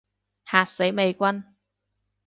[0.47, 1.43] 嚇死美軍